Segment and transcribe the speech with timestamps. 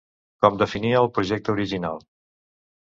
[0.45, 2.05] Com definia el projecte original.